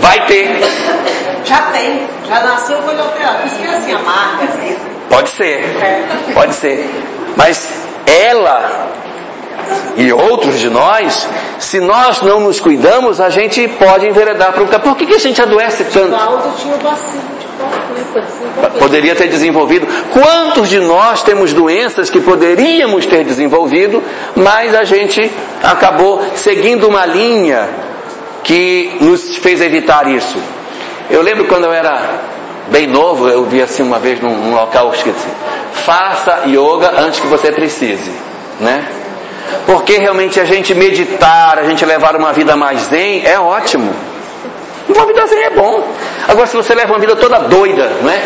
[0.00, 0.60] Vai ter.
[1.44, 3.38] Já tem, já nasceu com ele alterado.
[3.38, 4.96] Por isso que é assim, amarga, azeda.
[5.08, 5.64] Pode ser,
[6.34, 6.90] pode ser.
[7.36, 7.68] Mas
[8.06, 8.86] ela
[9.96, 11.26] e outros de nós,
[11.58, 14.90] se nós não nos cuidamos, a gente pode enveredar para o caminho.
[14.90, 16.14] Por que, que a gente adoece tanto?
[18.60, 19.86] Copo, Poderia ter desenvolvido.
[20.12, 24.02] Quantos de nós temos doenças que poderíamos ter desenvolvido,
[24.34, 25.30] mas a gente
[25.62, 27.68] acabou seguindo uma linha
[28.44, 30.38] que nos fez evitar isso?
[31.10, 32.35] Eu lembro quando eu era
[32.68, 35.12] bem novo, eu vi assim uma vez num, num local assim,
[35.72, 38.10] faça yoga antes que você precise,
[38.60, 38.84] né?
[39.64, 43.92] Porque realmente a gente meditar, a gente levar uma vida mais zen é ótimo.
[44.88, 45.86] Uma vida zen é bom.
[46.28, 48.22] Agora se você leva uma vida toda doida, não é?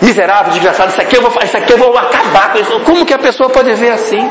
[0.00, 2.80] Miserável, desgraçado, isso aqui eu vou, isso aqui eu vou acabar com isso.
[2.80, 4.28] Como que a pessoa pode ver assim?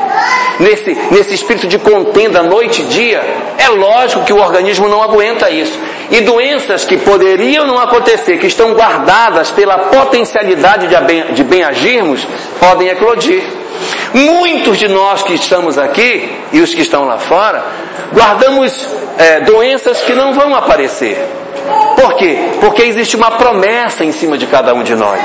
[0.60, 3.22] Nesse, nesse espírito de contenda noite e dia,
[3.58, 5.78] é lógico que o organismo não aguenta isso.
[6.10, 11.62] E doenças que poderiam não acontecer, que estão guardadas pela potencialidade de bem, de bem
[11.62, 12.26] agirmos,
[12.58, 13.42] podem eclodir.
[14.14, 17.62] Muitos de nós que estamos aqui e os que estão lá fora,
[18.12, 21.18] guardamos é, doenças que não vão aparecer.
[21.94, 22.38] Por quê?
[22.60, 25.20] Porque existe uma promessa em cima de cada um de nós.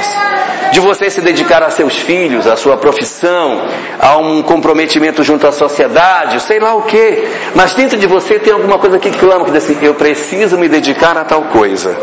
[0.73, 3.61] De você se dedicar a seus filhos, à sua profissão,
[3.99, 7.27] a um comprometimento junto à sociedade, sei lá o quê.
[7.53, 10.67] Mas dentro de você tem alguma coisa que clama, que diz assim, eu preciso me
[10.67, 11.95] dedicar a tal coisa.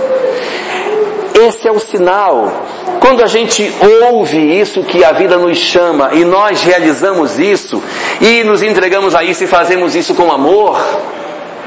[1.35, 2.65] Esse é o sinal.
[3.01, 3.73] Quando a gente
[4.05, 7.83] ouve isso que a vida nos chama e nós realizamos isso
[8.21, 10.79] e nos entregamos a isso e fazemos isso com amor,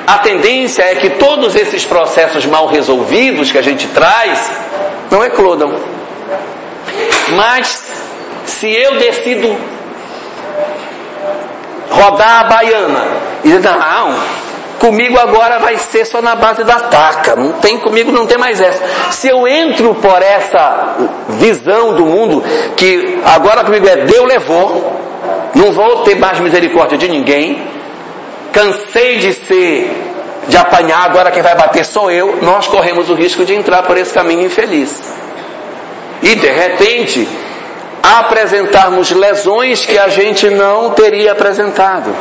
[0.07, 4.51] a tendência é que todos esses processos mal resolvidos que a gente traz
[5.11, 5.73] não eclodam.
[7.29, 7.83] Mas
[8.45, 9.55] se eu decido
[11.89, 13.03] rodar a baiana
[13.43, 14.15] e não,
[14.79, 18.59] comigo agora vai ser só na base da taca, não tem comigo, não tem mais
[18.59, 18.83] essa.
[19.11, 20.95] Se eu entro por essa
[21.29, 22.43] visão do mundo,
[22.75, 25.01] que agora comigo é Deus levou,
[25.55, 27.61] não vou ter mais misericórdia de ninguém,
[28.51, 29.91] cansei de ser,
[30.47, 33.97] de apanhar, agora quem vai bater sou eu, nós corremos o risco de entrar por
[33.97, 35.22] esse caminho infeliz.
[36.23, 37.27] E de repente,
[38.01, 42.15] apresentarmos lesões que a gente não teria apresentado.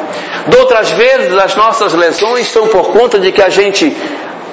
[0.47, 3.97] De outras vezes, as nossas lesões são por conta de que a gente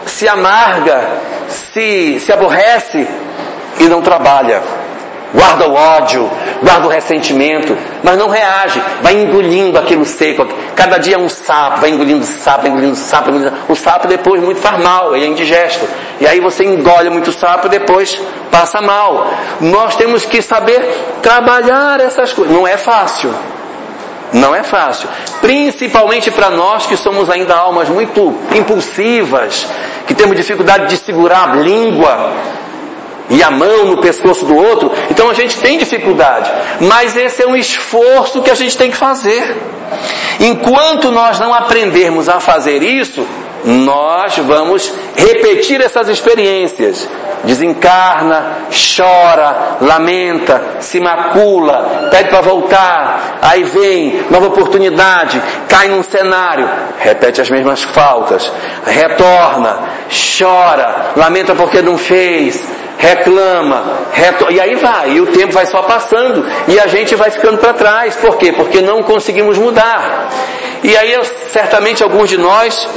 [0.05, 1.01] se amarga,
[1.49, 3.07] se, se aborrece
[3.79, 4.61] e não trabalha
[5.33, 6.29] guarda o ódio,
[6.61, 10.47] guarda o ressentimento, mas não reage, vai engolindo aquilo seco.
[10.75, 13.71] Cada dia um sapo, vai engolindo sapo, vai engolindo sapo, engolindo sapo.
[13.71, 15.87] O sapo depois muito faz mal, ele é indigesto.
[16.19, 18.19] E aí você engole muito sapo e depois
[18.51, 19.31] passa mal.
[19.61, 20.81] Nós temos que saber
[21.21, 22.53] trabalhar essas coisas.
[22.53, 23.33] Não é fácil.
[24.31, 25.09] Não é fácil.
[25.41, 29.67] Principalmente para nós que somos ainda almas muito impulsivas,
[30.05, 32.31] que temos dificuldade de segurar a língua,
[33.29, 36.51] e a mão no pescoço do outro, então a gente tem dificuldade.
[36.81, 39.55] Mas esse é um esforço que a gente tem que fazer.
[40.39, 43.25] Enquanto nós não aprendermos a fazer isso,
[43.63, 47.07] nós vamos repetir essas experiências.
[47.43, 56.69] Desencarna, chora, lamenta, se macula, pede para voltar, aí vem, nova oportunidade, cai num cenário,
[56.99, 58.51] repete as mesmas faltas,
[58.85, 59.79] retorna,
[60.37, 62.61] chora, lamenta porque não fez,
[62.99, 63.81] reclama,
[64.11, 64.51] reto...
[64.51, 67.73] e aí vai, e o tempo vai só passando, e a gente vai ficando para
[67.73, 68.17] trás.
[68.17, 68.51] Por quê?
[68.51, 70.29] Porque não conseguimos mudar.
[70.83, 71.17] E aí,
[71.51, 72.87] certamente, alguns de nós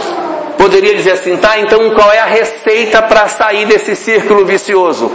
[0.59, 5.11] poderia dizer assim, tá, então qual é a receita para sair desse círculo vicioso?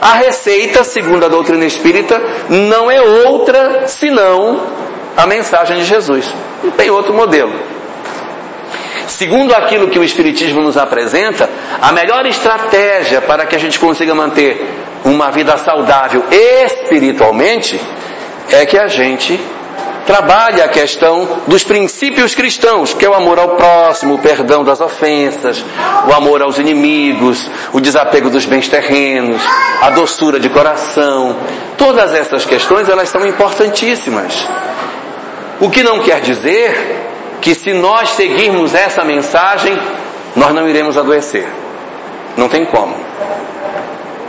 [0.00, 4.62] A receita, segundo a doutrina espírita, não é outra senão
[5.16, 6.32] a mensagem de Jesus.
[6.62, 7.52] Não tem outro modelo.
[9.10, 11.50] Segundo aquilo que o Espiritismo nos apresenta,
[11.82, 14.66] a melhor estratégia para que a gente consiga manter
[15.04, 17.80] uma vida saudável espiritualmente
[18.50, 19.38] é que a gente
[20.06, 24.80] trabalhe a questão dos princípios cristãos, que é o amor ao próximo, o perdão das
[24.80, 25.64] ofensas,
[26.08, 29.42] o amor aos inimigos, o desapego dos bens terrenos,
[29.82, 31.36] a doçura de coração.
[31.76, 34.46] Todas essas questões, elas são importantíssimas.
[35.60, 37.09] O que não quer dizer
[37.40, 39.78] que se nós seguirmos essa mensagem,
[40.36, 41.46] nós não iremos adoecer.
[42.36, 42.94] Não tem como.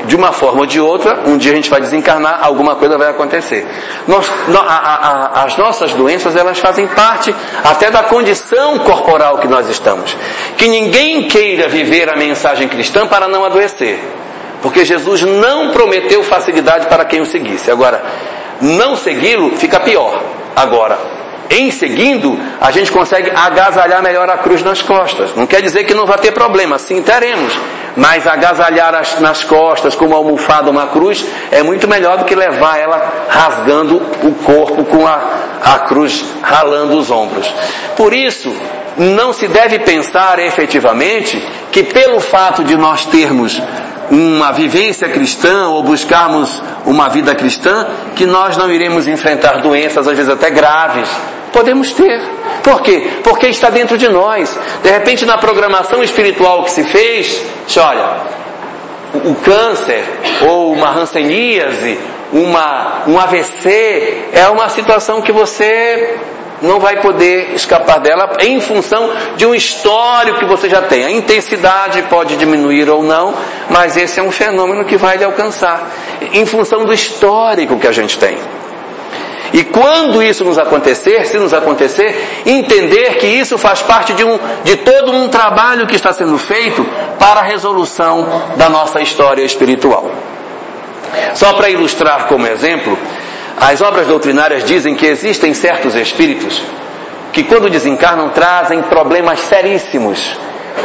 [0.06, 3.10] De uma forma ou de outra, um dia a gente vai desencarnar, alguma coisa vai
[3.10, 3.68] acontecer.
[4.08, 4.96] Nós, a, a,
[5.42, 7.34] a, as nossas doenças, elas fazem parte
[7.64, 10.18] até da condição corporal que nós estamos.
[10.58, 14.00] Que ninguém queira viver a mensagem cristã para não adoecer.
[14.62, 17.70] Porque Jesus não prometeu facilidade para quem o seguisse.
[17.70, 18.04] Agora,
[18.60, 20.20] não segui-lo fica pior.
[20.56, 20.98] Agora,
[21.52, 25.36] em seguindo, a gente consegue agasalhar melhor a cruz nas costas.
[25.36, 27.54] Não quer dizer que não vai ter problema, sim teremos.
[27.96, 32.78] Mas agasalhar as, nas costas como almofada uma cruz é muito melhor do que levar
[32.78, 35.22] ela rasgando o corpo com a,
[35.62, 37.54] a cruz ralando os ombros.
[37.98, 38.56] Por isso,
[38.98, 43.62] não se deve pensar efetivamente que pelo fato de nós termos
[44.10, 50.16] uma vivência cristã ou buscarmos uma vida cristã, que nós não iremos enfrentar doenças, às
[50.16, 51.08] vezes até graves,
[51.52, 52.22] Podemos ter.
[52.64, 53.10] Por quê?
[53.24, 54.58] Porque está dentro de nós.
[54.84, 57.42] De repente, na programação espiritual que se fez,
[57.78, 58.22] olha,
[59.26, 60.04] o câncer,
[60.48, 62.00] ou uma ranceníase,
[62.32, 66.18] uma, um AVC, é uma situação que você
[66.62, 71.04] não vai poder escapar dela em função de um histórico que você já tem.
[71.04, 73.34] A intensidade pode diminuir ou não,
[73.70, 75.92] mas esse é um fenômeno que vai lhe alcançar,
[76.32, 78.38] em função do histórico que a gente tem.
[79.54, 84.40] E quando isso nos acontecer, se nos acontecer, entender que isso faz parte de, um,
[84.64, 86.86] de todo um trabalho que está sendo feito
[87.20, 90.10] para a resolução da nossa história espiritual.
[91.36, 92.98] Só para ilustrar como exemplo,
[93.60, 96.62] as obras doutrinárias dizem que existem certos espíritos
[97.32, 100.38] que quando desencarnam trazem problemas seríssimos.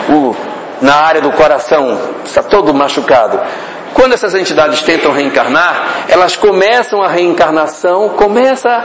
[0.08, 0.34] O,
[0.80, 3.40] na área do coração, está todo machucado.
[3.96, 8.84] Quando essas entidades tentam reencarnar, elas começam a reencarnação, começa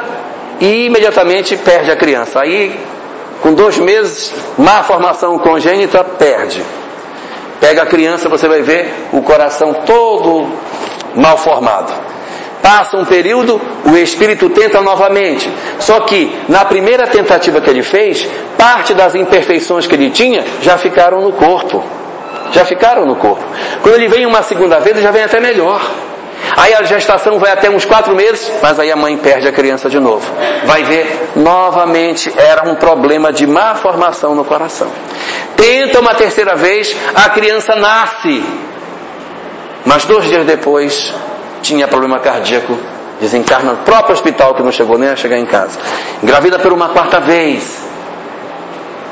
[0.58, 2.40] e imediatamente perde a criança.
[2.40, 2.80] Aí,
[3.42, 6.64] com dois meses, má formação congênita, perde.
[7.60, 10.48] Pega a criança, você vai ver o coração todo
[11.14, 11.92] mal formado.
[12.62, 15.52] Passa um período, o espírito tenta novamente.
[15.78, 18.26] Só que, na primeira tentativa que ele fez,
[18.58, 21.84] parte das imperfeições que ele tinha já ficaram no corpo
[22.52, 23.44] já ficaram no corpo.
[23.82, 25.82] Quando ele vem uma segunda vez, ele já vem até melhor.
[26.58, 29.90] Aí a gestação vai até uns quatro meses, mas aí a mãe perde a criança
[29.90, 30.26] de novo.
[30.66, 34.92] Vai ver, novamente era um problema de má formação no coração.
[35.56, 38.44] Tenta uma terceira vez, a criança nasce.
[39.86, 41.14] Mas dois dias depois,
[41.62, 42.78] tinha problema cardíaco,
[43.20, 45.80] desencarna no próprio hospital que não chegou nem a chegar em casa.
[46.22, 47.82] Engravida por uma quarta vez,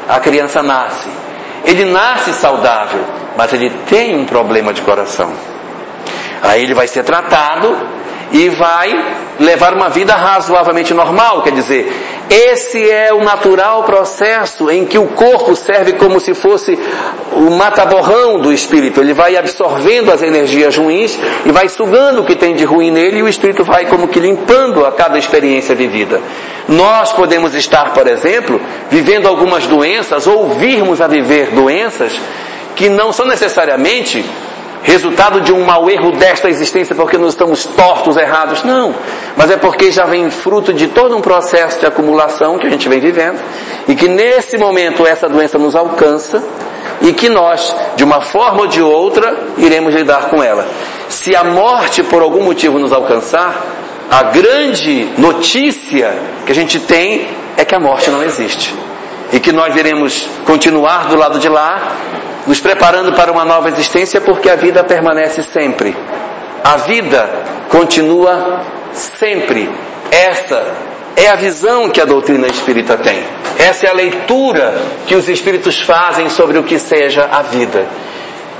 [0.07, 1.07] a criança nasce.
[1.63, 3.03] Ele nasce saudável,
[3.39, 5.31] mas ele tem um problema de coração.
[6.43, 7.73] Aí ele vai ser tratado
[8.33, 11.89] e vai levar uma vida razoavelmente normal, quer dizer,
[12.29, 16.77] esse é o natural processo em que o corpo serve como se fosse
[17.31, 18.99] o mataborrão do espírito.
[18.99, 23.19] Ele vai absorvendo as energias ruins e vai sugando o que tem de ruim nele
[23.19, 26.19] e o espírito vai como que limpando a cada experiência vivida.
[26.67, 28.59] Nós podemos estar, por exemplo,
[28.91, 32.19] vivendo algumas doenças ou virmos a viver doenças
[32.79, 34.23] que não são necessariamente
[34.81, 38.63] resultado de um mau erro desta existência porque nós estamos tortos, errados.
[38.63, 38.95] Não.
[39.35, 42.87] Mas é porque já vem fruto de todo um processo de acumulação que a gente
[42.87, 43.37] vem vivendo
[43.85, 46.41] e que nesse momento essa doença nos alcança
[47.01, 50.65] e que nós, de uma forma ou de outra, iremos lidar com ela.
[51.09, 53.61] Se a morte por algum motivo nos alcançar,
[54.09, 57.27] a grande notícia que a gente tem
[57.57, 58.73] é que a morte não existe.
[59.33, 61.97] E que nós iremos continuar do lado de lá
[62.49, 65.95] nos preparando para uma nova existência porque a vida permanece sempre.
[66.63, 67.29] A vida
[67.69, 69.69] continua sempre.
[70.09, 70.65] Essa
[71.15, 73.21] é a visão que a doutrina espírita tem.
[73.59, 77.85] Essa é a leitura que os espíritos fazem sobre o que seja a vida.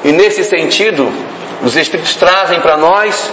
[0.03, 1.11] E nesse sentido,
[1.63, 3.31] os espíritos trazem para nós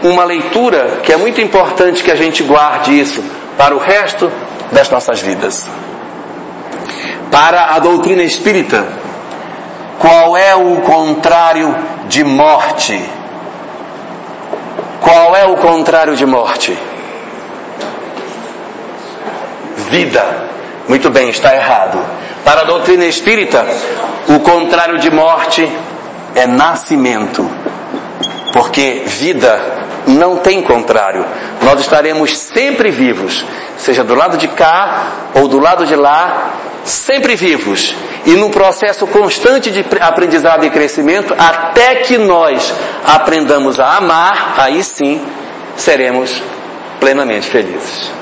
[0.00, 3.20] uma leitura que é muito importante que a gente guarde isso
[3.58, 4.30] para o resto
[4.70, 5.66] das nossas vidas.
[7.32, 9.02] Para a doutrina espírita,
[10.02, 11.72] qual é o contrário
[12.08, 13.00] de morte?
[15.00, 16.76] Qual é o contrário de morte?
[19.88, 20.48] Vida.
[20.88, 22.04] Muito bem, está errado.
[22.44, 23.64] Para a doutrina espírita,
[24.28, 25.70] o contrário de morte
[26.34, 27.48] é nascimento.
[28.52, 29.60] Porque vida
[30.08, 31.24] não tem contrário.
[31.62, 33.44] Nós estaremos sempre vivos,
[33.78, 36.50] seja do lado de cá ou do lado de lá,
[36.84, 37.94] sempre vivos.
[38.24, 42.72] E num processo constante de aprendizado e crescimento, até que nós
[43.04, 45.20] aprendamos a amar, aí sim
[45.76, 46.40] seremos
[47.00, 48.12] plenamente felizes.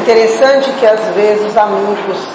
[0.00, 2.26] Interessante que às vezes os amigos